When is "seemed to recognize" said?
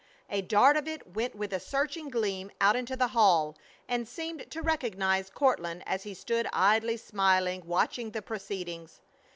4.07-5.29